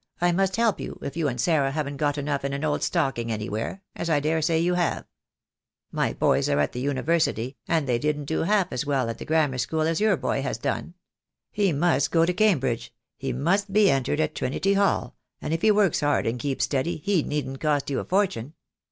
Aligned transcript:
I 0.19 0.31
must 0.31 0.55
help 0.55 0.79
you, 0.79 0.97
if 1.03 1.15
you 1.15 1.27
and 1.27 1.39
Sarah 1.39 1.69
haven't 1.69 1.97
got 1.97 2.17
enough 2.17 2.43
in 2.43 2.53
an 2.53 2.63
old 2.63 2.81
stocking 2.81 3.31
any 3.31 3.47
where— 3.49 3.83
as 3.95 4.09
I 4.09 4.19
dare 4.19 4.41
say 4.41 4.57
you 4.59 4.73
have. 4.73 5.05
My 5.91 6.11
boys 6.11 6.49
are 6.49 6.57
at 6.59 6.71
the 6.71 6.79
THE 6.81 6.87
DAY 6.87 6.87
WILL 6.87 6.95
COME. 6.95 6.95
2 6.95 6.95
1 6.95 6.95
University, 7.13 7.57
and 7.67 7.87
they 7.87 7.99
didn't 7.99 8.25
do 8.25 8.39
half 8.41 8.71
as 8.73 8.83
well 8.83 9.09
at 9.11 9.19
the 9.19 9.25
gram 9.25 9.51
mar 9.51 9.59
school 9.59 9.81
as 9.81 10.01
your 10.01 10.17
boy 10.17 10.41
has 10.41 10.57
done. 10.57 10.95
He 11.51 11.71
must 11.71 12.09
go 12.09 12.25
to 12.25 12.33
Cam 12.33 12.59
bridge, 12.59 12.91
he 13.15 13.31
must 13.31 13.71
be 13.73 13.91
entered 13.91 14.19
at 14.19 14.33
Trinity 14.33 14.73
Hall, 14.73 15.17
and 15.39 15.53
if 15.53 15.61
he 15.61 15.69
works 15.69 15.99
hard 15.99 16.25
and 16.25 16.39
keeps 16.39 16.65
steady 16.65 16.97
he 16.97 17.21
needn't 17.21 17.59
cost 17.61 17.91
you 17.91 17.99
a 17.99 18.03
for 18.03 18.25
tune. 18.25 18.53